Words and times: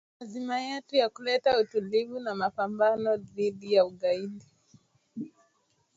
Lazima 0.19 0.59
yetu 0.59 0.95
ya 0.95 1.09
kuleta 1.09 1.59
utulivu 1.59 2.19
na 2.19 2.35
mapambano 2.35 3.17
dhidi 3.17 3.73
ya 3.73 3.85
ugaidi 3.85 4.45